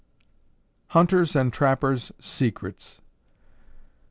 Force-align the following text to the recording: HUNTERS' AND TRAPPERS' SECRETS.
HUNTERS' 0.87 1.35
AND 1.35 1.53
TRAPPERS' 1.53 2.11
SECRETS. 2.17 3.01